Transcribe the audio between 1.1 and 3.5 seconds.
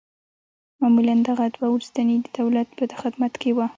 دغه دوه وروستني د دولت په خدمت